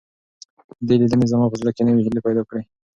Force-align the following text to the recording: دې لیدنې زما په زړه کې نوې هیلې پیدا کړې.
دې 0.87 0.95
لیدنې 1.01 1.25
زما 1.31 1.45
په 1.51 1.57
زړه 1.61 1.71
کې 1.75 1.81
نوې 1.87 2.01
هیلې 2.05 2.21
پیدا 2.25 2.43
کړې. 2.49 2.63